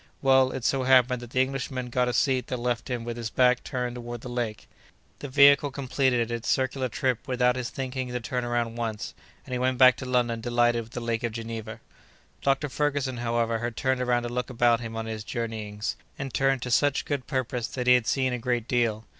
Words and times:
Well, 0.23 0.49
it 0.51 0.63
so 0.63 0.81
happened 0.81 1.21
that 1.21 1.29
the 1.29 1.41
Englishman 1.41 1.91
got 1.91 2.07
a 2.07 2.13
seat 2.13 2.47
that 2.47 2.57
left 2.57 2.89
him 2.89 3.03
with 3.03 3.17
his 3.17 3.29
back 3.29 3.63
turned 3.63 3.93
toward 3.93 4.21
the 4.21 4.29
lake. 4.29 4.67
The 5.19 5.27
vehicle 5.27 5.69
completed 5.69 6.31
its 6.31 6.49
circular 6.49 6.89
trip 6.89 7.27
without 7.27 7.55
his 7.55 7.69
thinking 7.69 8.07
to 8.07 8.19
turn 8.19 8.43
around 8.43 8.77
once, 8.77 9.13
and 9.45 9.53
he 9.53 9.59
went 9.59 9.77
back 9.77 9.97
to 9.97 10.05
London 10.05 10.41
delighted 10.41 10.81
with 10.81 10.93
the 10.93 11.01
Lake 11.01 11.21
of 11.21 11.33
Geneva. 11.33 11.81
Doctor 12.41 12.67
Ferguson, 12.67 13.17
however, 13.17 13.59
had 13.59 13.77
turned 13.77 14.01
around 14.01 14.23
to 14.23 14.29
look 14.29 14.49
about 14.49 14.79
him 14.79 14.95
on 14.95 15.05
his 15.05 15.23
journeyings, 15.23 15.97
and 16.17 16.33
turned 16.33 16.63
to 16.63 16.71
such 16.71 17.05
good 17.05 17.27
purpose 17.27 17.67
that 17.67 17.85
he 17.85 17.93
had 17.93 18.07
seen 18.07 18.33
a 18.33 18.39
great 18.39 18.67
deal. 18.67 19.05